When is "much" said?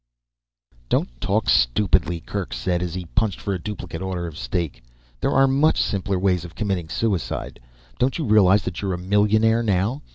5.45-5.79